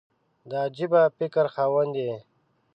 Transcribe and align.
د 0.49 0.51
عجبه 0.65 1.01
فکر 1.17 1.45
خاوند 1.53 1.93
یې! 2.03 2.13